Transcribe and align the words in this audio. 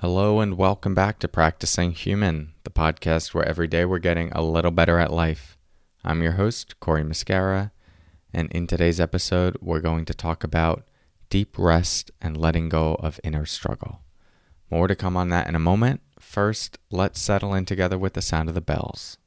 Hello, 0.00 0.38
and 0.38 0.56
welcome 0.56 0.94
back 0.94 1.18
to 1.18 1.26
Practicing 1.26 1.90
Human, 1.90 2.54
the 2.62 2.70
podcast 2.70 3.34
where 3.34 3.44
every 3.44 3.66
day 3.66 3.84
we're 3.84 3.98
getting 3.98 4.30
a 4.30 4.44
little 4.44 4.70
better 4.70 5.00
at 5.00 5.12
life. 5.12 5.58
I'm 6.04 6.22
your 6.22 6.34
host, 6.34 6.78
Cory 6.78 7.02
Muscara, 7.02 7.72
and 8.32 8.48
in 8.52 8.68
today's 8.68 9.00
episode, 9.00 9.56
we're 9.60 9.80
going 9.80 10.04
to 10.04 10.14
talk 10.14 10.44
about 10.44 10.84
deep 11.30 11.58
rest 11.58 12.12
and 12.20 12.36
letting 12.36 12.68
go 12.68 12.94
of 13.00 13.18
inner 13.24 13.44
struggle. 13.44 14.02
More 14.70 14.86
to 14.86 14.94
come 14.94 15.16
on 15.16 15.30
that 15.30 15.48
in 15.48 15.56
a 15.56 15.58
moment. 15.58 16.00
First, 16.20 16.78
let's 16.92 17.20
settle 17.20 17.52
in 17.52 17.64
together 17.64 17.98
with 17.98 18.12
the 18.12 18.22
sound 18.22 18.48
of 18.48 18.54
the 18.54 18.60
bells. 18.60 19.18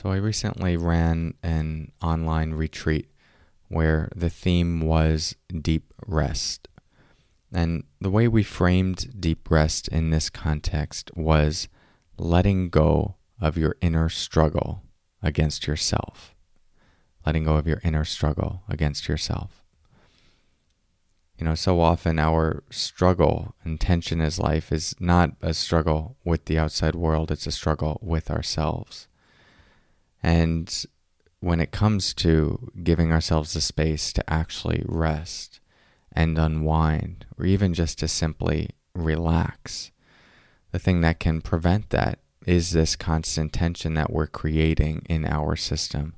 So, 0.00 0.10
I 0.10 0.16
recently 0.16 0.78
ran 0.78 1.34
an 1.42 1.92
online 2.02 2.54
retreat 2.54 3.10
where 3.68 4.08
the 4.16 4.30
theme 4.30 4.80
was 4.80 5.36
deep 5.60 5.92
rest. 6.06 6.68
And 7.52 7.84
the 8.00 8.08
way 8.08 8.26
we 8.26 8.42
framed 8.42 9.20
deep 9.20 9.50
rest 9.50 9.88
in 9.88 10.08
this 10.08 10.30
context 10.30 11.10
was 11.14 11.68
letting 12.16 12.70
go 12.70 13.16
of 13.42 13.58
your 13.58 13.76
inner 13.82 14.08
struggle 14.08 14.84
against 15.22 15.66
yourself. 15.66 16.34
Letting 17.26 17.44
go 17.44 17.56
of 17.56 17.66
your 17.66 17.82
inner 17.84 18.06
struggle 18.06 18.62
against 18.70 19.06
yourself. 19.06 19.62
You 21.36 21.44
know, 21.44 21.54
so 21.54 21.78
often 21.78 22.18
our 22.18 22.62
struggle 22.70 23.54
and 23.64 23.78
tension 23.78 24.22
as 24.22 24.38
life 24.38 24.72
is 24.72 24.94
not 24.98 25.32
a 25.42 25.52
struggle 25.52 26.16
with 26.24 26.46
the 26.46 26.58
outside 26.58 26.94
world, 26.94 27.30
it's 27.30 27.46
a 27.46 27.52
struggle 27.52 27.98
with 28.00 28.30
ourselves. 28.30 29.06
And 30.22 30.84
when 31.40 31.60
it 31.60 31.72
comes 31.72 32.12
to 32.14 32.70
giving 32.82 33.12
ourselves 33.12 33.54
the 33.54 33.60
space 33.60 34.12
to 34.12 34.32
actually 34.32 34.82
rest 34.86 35.60
and 36.12 36.38
unwind, 36.38 37.26
or 37.38 37.46
even 37.46 37.72
just 37.72 37.98
to 38.00 38.08
simply 38.08 38.70
relax, 38.94 39.90
the 40.72 40.78
thing 40.78 41.00
that 41.00 41.20
can 41.20 41.40
prevent 41.40 41.90
that 41.90 42.18
is 42.46 42.70
this 42.70 42.96
constant 42.96 43.52
tension 43.52 43.94
that 43.94 44.12
we're 44.12 44.26
creating 44.26 45.02
in 45.08 45.24
our 45.24 45.56
system, 45.56 46.14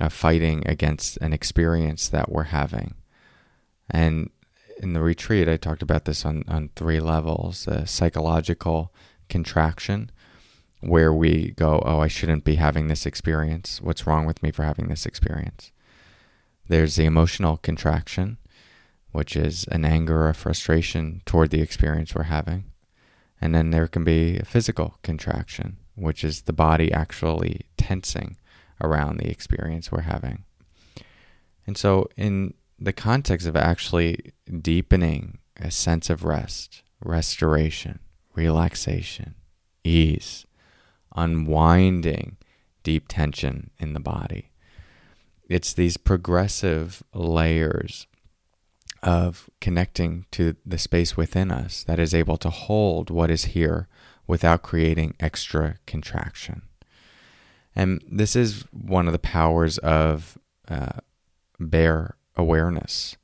uh, 0.00 0.08
fighting 0.08 0.62
against 0.66 1.16
an 1.18 1.32
experience 1.32 2.08
that 2.08 2.30
we're 2.30 2.44
having. 2.44 2.94
And 3.90 4.30
in 4.78 4.92
the 4.92 5.00
retreat, 5.00 5.48
I 5.48 5.56
talked 5.56 5.82
about 5.82 6.04
this 6.04 6.24
on, 6.24 6.44
on 6.48 6.70
three 6.74 7.00
levels 7.00 7.64
the 7.64 7.86
psychological 7.86 8.92
contraction, 9.28 10.10
where 10.82 11.14
we 11.14 11.52
go, 11.52 11.80
oh, 11.84 12.00
I 12.00 12.08
shouldn't 12.08 12.44
be 12.44 12.56
having 12.56 12.88
this 12.88 13.06
experience. 13.06 13.80
What's 13.80 14.06
wrong 14.06 14.26
with 14.26 14.42
me 14.42 14.50
for 14.50 14.64
having 14.64 14.88
this 14.88 15.06
experience? 15.06 15.70
There's 16.68 16.96
the 16.96 17.04
emotional 17.04 17.56
contraction, 17.56 18.38
which 19.12 19.36
is 19.36 19.64
an 19.70 19.84
anger 19.84 20.28
or 20.28 20.34
frustration 20.34 21.22
toward 21.24 21.50
the 21.50 21.60
experience 21.60 22.14
we're 22.14 22.24
having. 22.24 22.64
And 23.40 23.54
then 23.54 23.70
there 23.70 23.86
can 23.86 24.02
be 24.02 24.38
a 24.38 24.44
physical 24.44 24.98
contraction, 25.02 25.78
which 25.94 26.24
is 26.24 26.42
the 26.42 26.52
body 26.52 26.92
actually 26.92 27.62
tensing 27.76 28.36
around 28.80 29.18
the 29.18 29.30
experience 29.30 29.92
we're 29.92 30.02
having. 30.02 30.44
And 31.66 31.78
so, 31.78 32.08
in 32.16 32.54
the 32.78 32.92
context 32.92 33.46
of 33.46 33.56
actually 33.56 34.32
deepening 34.60 35.38
a 35.56 35.70
sense 35.70 36.10
of 36.10 36.24
rest, 36.24 36.82
restoration, 37.04 38.00
relaxation, 38.34 39.36
ease, 39.84 40.44
unwinding 41.16 42.36
deep 42.82 43.06
tension 43.08 43.70
in 43.78 43.92
the 43.92 44.00
body. 44.00 44.50
It's 45.48 45.72
these 45.72 45.96
progressive 45.96 47.02
layers 47.14 48.06
of 49.02 49.50
connecting 49.60 50.26
to 50.30 50.56
the 50.64 50.78
space 50.78 51.16
within 51.16 51.50
us 51.50 51.82
that 51.84 51.98
is 51.98 52.14
able 52.14 52.36
to 52.38 52.50
hold 52.50 53.10
what 53.10 53.30
is 53.30 53.46
here 53.46 53.88
without 54.26 54.62
creating 54.62 55.14
extra 55.18 55.76
contraction. 55.86 56.62
And 57.74 58.02
this 58.10 58.36
is 58.36 58.64
one 58.70 59.06
of 59.06 59.12
the 59.12 59.18
powers 59.18 59.78
of 59.78 60.38
uh, 60.68 61.00
bare 61.58 62.16
awareness, 62.36 63.16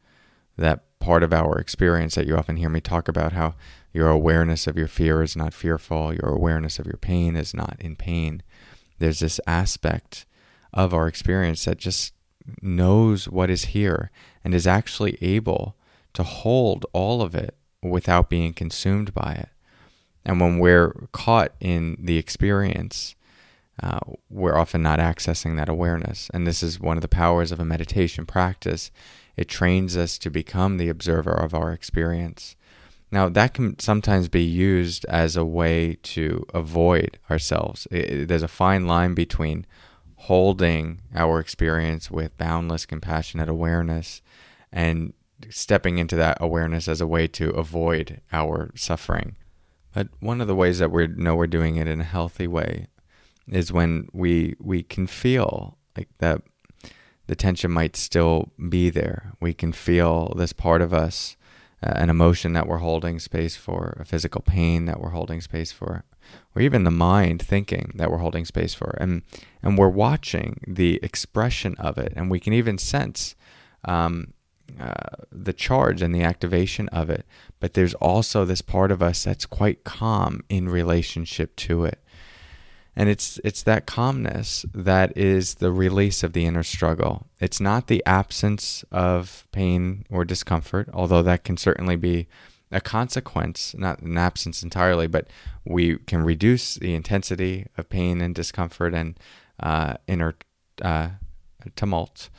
that 0.57 0.85
part 1.09 1.23
of 1.23 1.33
our 1.33 1.59
experience 1.59 2.17
that 2.17 2.27
you 2.27 2.37
often 2.37 2.59
hear 2.59 2.69
me 2.69 2.83
talk 2.83 3.09
about 3.09 3.33
how 3.33 3.55
your 3.95 4.11
awareness 4.11 4.67
of 4.67 4.77
your 4.77 4.87
fear 4.87 5.23
is 5.23 5.35
not 5.35 5.55
fearful. 5.55 6.13
Your 6.13 6.29
awareness 6.29 6.79
of 6.79 6.85
your 6.85 6.99
pain 6.99 7.35
is 7.35 7.55
not 7.55 7.79
in 7.81 7.97
pain. 7.97 8.43
There's 8.99 9.21
this 9.21 9.41
aspect 9.47 10.27
of 10.75 10.93
our 10.93 11.09
experience 11.09 11.65
that 11.65 11.79
just 11.79 12.13
knows 12.61 13.27
what 13.27 13.49
is 13.49 13.73
here 13.77 14.11
and 14.45 14.55
is 14.55 14.67
actually 14.67 15.17
able 15.23 15.77
to 16.13 16.23
hold 16.23 16.85
all 16.93 17.23
of 17.23 17.35
it 17.35 17.57
without 17.83 18.29
being 18.29 18.53
consumed 18.53 19.15
by 19.15 19.33
it. 19.33 19.49
And 20.27 20.43
when 20.43 20.59
we're 20.59 21.09
caught 21.13 21.55
in 21.59 21.97
the 21.99 22.19
experience, 22.19 23.17
uh, 23.83 24.01
we're 24.29 24.59
often 24.59 24.83
not 24.83 24.99
accessing 24.99 25.57
that 25.57 25.71
awareness. 25.71 26.29
And 26.35 26.47
this 26.47 26.63
is 26.63 26.79
one 26.79 26.99
of 26.99 27.03
the 27.03 27.09
powers 27.09 27.51
of 27.51 27.61
a 27.61 27.65
meditation 27.65 28.27
practice. 28.27 28.91
It 29.39 29.49
trains 29.49 29.97
us 29.97 30.19
to 30.19 30.31
become 30.31 30.77
the 30.77 30.91
observer 30.91 31.33
of 31.33 31.55
our 31.55 31.73
experience 31.73 32.57
now, 33.11 33.29
that 33.31 33.55
can 33.55 33.79
sometimes 33.79 34.29
be 34.29 34.43
used 34.43 35.07
as 35.07 35.37
a 35.37 35.45
way 35.45 35.97
to 36.03 36.45
avoid 36.53 37.19
ourselves. 37.31 37.89
It, 37.91 38.29
there's 38.29 38.43
a 38.43 38.49
fine 38.49 38.87
line 38.87 39.15
between 39.15 39.67
holding 40.17 41.01
our 41.15 41.41
experience 41.41 42.11
with 42.11 42.37
boundless, 42.37 42.85
compassionate 42.85 43.49
awareness 43.49 44.21
and 44.71 45.15
stepping 45.49 45.99
into 45.99 46.17
that 46.17 46.37
awareness 46.41 46.89
as 46.89 47.01
a 47.01 47.07
way 47.07 47.29
to 47.29 47.51
avoid 47.51 48.21
our 48.33 48.73
suffering. 48.75 49.37
But 49.95 50.09
one 50.21 50.41
of 50.41 50.47
the 50.49 50.55
ways 50.55 50.79
that 50.81 50.91
we 50.91 51.07
know 51.07 51.35
we're 51.35 51.47
doing 51.47 51.77
it 51.77 51.89
in 51.89 52.01
a 52.01 52.05
healthy 52.05 52.47
way 52.47 52.89
is 53.51 53.73
when 53.73 54.09
we 54.13 54.55
we 54.59 54.83
can 54.83 55.07
feel 55.07 55.79
like 55.97 56.09
that 56.19 56.43
the 57.29 57.37
tension 57.37 57.71
might 57.71 57.95
still 57.95 58.51
be 58.69 58.91
there. 58.91 59.33
We 59.41 59.55
can 59.55 59.73
feel 59.73 60.35
this 60.37 60.53
part 60.53 60.83
of 60.83 60.93
us 60.93 61.37
uh, 61.81 61.93
an 61.95 62.11
emotion 62.11 62.55
that 62.55 62.67
we're 62.67 62.79
holding 62.79 63.21
space 63.21 63.55
for, 63.55 63.97
a 64.01 64.05
physical 64.05 64.41
pain 64.41 64.87
that 64.87 65.01
we're 65.01 65.11
holding 65.11 65.41
space 65.41 65.71
for, 65.71 66.05
or 66.57 66.63
even 66.63 66.83
the 66.83 66.91
mind 66.91 67.41
thinking 67.41 67.93
that 67.95 68.11
we're 68.11 68.19
holding 68.19 68.45
space 68.45 68.75
for. 68.75 68.97
And, 68.99 69.23
and 69.63 69.79
we're 69.79 69.89
watching 69.89 70.61
the 70.67 70.99
expression 71.05 71.77
of 71.79 71.97
it, 71.97 72.13
and 72.17 72.33
we 72.33 72.41
can 72.41 72.53
even 72.53 72.79
sense 72.79 73.37
um, 73.85 74.33
uh, 74.81 75.25
the 75.31 75.53
charge 75.53 76.03
and 76.03 76.13
the 76.13 76.25
activation 76.25 76.89
of 76.89 77.11
it. 77.11 77.25
But 77.61 77.75
there's 77.75 77.95
also 77.95 78.45
this 78.45 78.61
part 78.61 78.91
of 78.91 79.01
us 79.01 79.23
that's 79.23 79.47
quite 79.47 79.85
calm 79.85 80.43
in 80.49 80.69
relationship 80.69 81.55
to 81.57 81.85
it 81.85 82.03
and 82.99 83.09
it's 83.09 83.39
it's 83.45 83.63
that 83.63 83.87
calmness 83.87 84.67
that 84.75 85.17
is 85.17 85.55
the 85.55 85.71
release 85.71 86.25
of 86.25 86.33
the 86.33 86.45
inner 86.45 86.65
struggle. 86.65 87.29
It's 87.41 87.61
not 87.61 87.87
the 87.87 88.03
absence 88.05 88.85
of 88.91 89.47
pain 89.53 90.05
or 90.11 90.25
discomfort 90.25 90.91
although 90.93 91.23
that 91.23 91.45
can 91.45 91.57
certainly 91.57 91.97
be 91.97 92.27
a 92.73 92.81
consequence 92.81 93.75
not 93.79 94.01
an 94.01 94.19
absence 94.19 94.65
entirely 94.65 95.07
but 95.07 95.29
we 95.65 95.99
can 95.99 96.23
reduce 96.25 96.75
the 96.75 96.95
intensity 96.95 97.67
of 97.79 97.89
pain 97.89 98.21
and 98.21 98.35
discomfort 98.35 98.93
and 98.93 99.19
uh, 99.61 99.95
inner 100.09 100.35
uh, 100.83 101.11
tumult. 101.77 102.31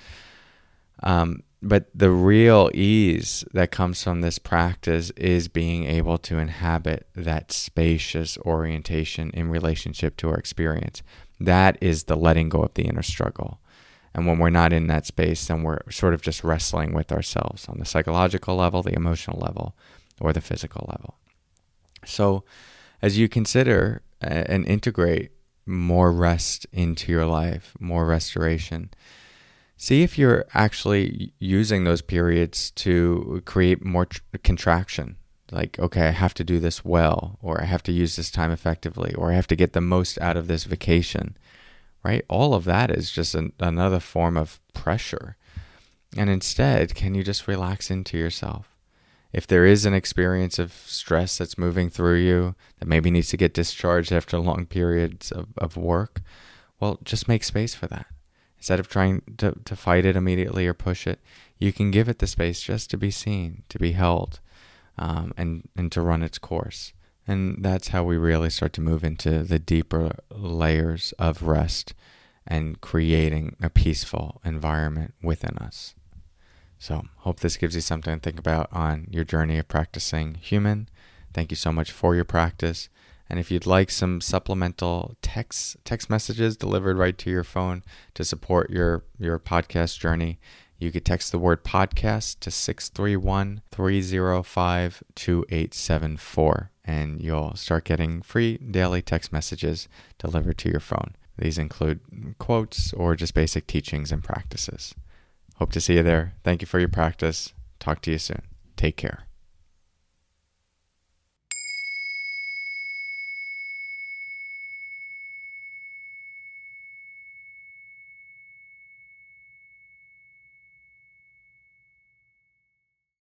Um, 1.03 1.43
but 1.61 1.89
the 1.93 2.09
real 2.09 2.69
ease 2.73 3.43
that 3.53 3.71
comes 3.71 4.01
from 4.01 4.21
this 4.21 4.39
practice 4.39 5.11
is 5.11 5.49
being 5.49 5.85
able 5.85 6.17
to 6.19 6.37
inhabit 6.37 7.07
that 7.15 7.51
spacious 7.51 8.37
orientation 8.39 9.29
in 9.31 9.49
relationship 9.49 10.15
to 10.17 10.29
our 10.29 10.37
experience. 10.37 11.01
That 11.39 11.77
is 11.81 12.05
the 12.05 12.15
letting 12.15 12.49
go 12.49 12.61
of 12.61 12.73
the 12.75 12.83
inner 12.83 13.03
struggle. 13.03 13.59
And 14.13 14.25
when 14.25 14.39
we're 14.39 14.49
not 14.49 14.73
in 14.73 14.87
that 14.87 15.05
space, 15.05 15.45
then 15.47 15.63
we're 15.63 15.79
sort 15.91 16.13
of 16.13 16.21
just 16.21 16.43
wrestling 16.43 16.93
with 16.93 17.11
ourselves 17.11 17.67
on 17.67 17.77
the 17.77 17.85
psychological 17.85 18.55
level, 18.55 18.81
the 18.81 18.95
emotional 18.95 19.39
level, 19.39 19.75
or 20.19 20.33
the 20.33 20.41
physical 20.41 20.87
level. 20.89 21.15
So, 22.05 22.43
as 23.01 23.17
you 23.17 23.29
consider 23.29 24.01
uh, 24.23 24.43
and 24.47 24.65
integrate 24.65 25.31
more 25.65 26.11
rest 26.11 26.65
into 26.71 27.11
your 27.11 27.25
life, 27.25 27.73
more 27.79 28.05
restoration, 28.05 28.89
see 29.79 30.03
if 30.03 30.17
you're 30.17 30.45
actually 30.53 31.31
using 31.39 31.85
those 31.85 32.01
periods 32.01 32.69
to 32.71 33.41
create 33.45 33.83
more 33.83 34.05
tr- 34.05 34.19
contraction. 34.43 35.15
Like, 35.51 35.79
okay, 35.79 36.07
I 36.07 36.11
have 36.11 36.33
to 36.35 36.43
do 36.43 36.59
this 36.59 36.83
well, 36.85 37.39
or 37.41 37.61
I 37.61 37.65
have 37.65 37.81
to 37.83 37.91
use 37.91 38.15
this 38.17 38.29
time 38.29 38.51
effectively, 38.51 39.15
or 39.15 39.31
I 39.31 39.35
have 39.35 39.47
to 39.47 39.55
get 39.55 39.73
the 39.73 39.81
most 39.81 40.19
out 40.19 40.37
of 40.37 40.47
this 40.47 40.65
vacation, 40.65 41.37
right? 42.03 42.23
All 42.27 42.53
of 42.53 42.65
that 42.65 42.91
is 42.91 43.09
just 43.09 43.33
an, 43.33 43.53
another 43.59 44.01
form 44.01 44.37
of 44.37 44.59
pressure. 44.73 45.37
And 46.15 46.29
instead, 46.29 46.93
can 46.93 47.15
you 47.15 47.23
just 47.23 47.47
relax 47.47 47.89
into 47.89 48.17
yourself? 48.17 48.75
if 49.31 49.45
there 49.45 49.63
is 49.63 49.85
an 49.85 49.93
experience 49.93 50.57
of 50.57 50.73
stress 50.73 51.37
that's 51.37 51.55
moving 51.55 51.87
through 51.87 52.17
you 52.17 52.55
that 52.79 52.87
maybe 52.87 53.11
needs 53.11 53.29
to 53.29 53.37
get 53.37 53.53
discharged 53.53 54.11
after 54.11 54.39
long 54.39 54.65
periods 54.65 55.31
of, 55.31 55.49
of 55.55 55.77
work, 55.77 56.21
well, 56.79 56.97
just 57.03 57.27
make 57.27 57.43
space 57.43 57.75
for 57.75 57.85
that. 57.85 58.07
Instead 58.59 58.79
of 58.79 58.89
trying 58.89 59.21
to, 59.37 59.55
to 59.63 59.75
fight 59.75 60.05
it 60.05 60.17
immediately 60.17 60.67
or 60.67 60.73
push 60.73 61.07
it, 61.07 61.19
you 61.57 61.71
can 61.71 61.91
give 61.91 62.09
it 62.09 62.19
the 62.19 62.27
space 62.27 62.61
just 62.61 62.89
to 62.89 62.97
be 62.97 63.09
seen, 63.09 63.63
to 63.69 63.79
be 63.79 63.93
held, 63.93 64.41
um, 64.97 65.33
and, 65.37 65.67
and 65.77 65.91
to 65.93 66.01
run 66.01 66.21
its 66.21 66.37
course. 66.37 66.91
And 67.25 67.63
that's 67.63 67.89
how 67.89 68.03
we 68.03 68.17
really 68.17 68.49
start 68.49 68.73
to 68.73 68.81
move 68.81 69.03
into 69.03 69.43
the 69.43 69.59
deeper 69.59 70.11
layers 70.29 71.13
of 71.17 71.43
rest 71.43 71.93
and 72.45 72.81
creating 72.81 73.55
a 73.61 73.69
peaceful 73.69 74.41
environment 74.43 75.13
within 75.21 75.57
us. 75.57 75.95
So, 76.79 77.05
hope 77.17 77.39
this 77.39 77.57
gives 77.57 77.75
you 77.75 77.81
something 77.81 78.13
to 78.13 78.19
think 78.19 78.39
about 78.39 78.67
on 78.71 79.07
your 79.11 79.23
journey 79.23 79.57
of 79.57 79.67
practicing 79.67 80.35
human. 80.35 80.89
Thank 81.33 81.51
you 81.51 81.57
so 81.57 81.71
much 81.71 81.91
for 81.91 82.15
your 82.15 82.25
practice. 82.25 82.89
And 83.29 83.39
if 83.39 83.51
you'd 83.51 83.65
like 83.65 83.91
some 83.91 84.21
supplemental 84.21 85.15
text 85.21 85.77
text 85.85 86.09
messages 86.09 86.57
delivered 86.57 86.97
right 86.97 87.17
to 87.19 87.29
your 87.29 87.43
phone 87.43 87.83
to 88.15 88.25
support 88.25 88.69
your 88.69 89.03
your 89.19 89.39
podcast 89.39 89.99
journey, 89.99 90.39
you 90.79 90.91
could 90.91 91.05
text 91.05 91.31
the 91.31 91.37
word 91.37 91.63
podcast 91.63 92.39
to 92.39 92.49
631 92.49 93.61
305 93.71 95.03
2874 95.15 96.71
and 96.85 97.21
you'll 97.21 97.55
start 97.55 97.83
getting 97.83 98.21
free 98.21 98.57
daily 98.57 99.01
text 99.01 99.31
messages 99.31 99.87
delivered 100.17 100.57
to 100.57 100.69
your 100.69 100.79
phone. 100.79 101.15
These 101.37 101.57
include 101.57 101.99
quotes 102.39 102.93
or 102.93 103.15
just 103.15 103.33
basic 103.33 103.67
teachings 103.67 104.11
and 104.11 104.23
practices. 104.23 104.95
Hope 105.57 105.71
to 105.73 105.81
see 105.81 105.95
you 105.95 106.03
there. 106.03 106.33
Thank 106.43 106.61
you 106.61 106.67
for 106.67 106.79
your 106.79 106.89
practice. 106.89 107.53
Talk 107.79 108.01
to 108.03 108.11
you 108.11 108.17
soon. 108.17 108.41
Take 108.75 108.97
care. 108.97 109.28